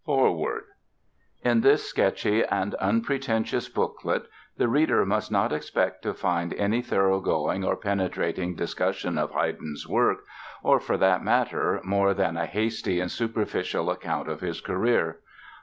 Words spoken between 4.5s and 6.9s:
the reader must not expect to find any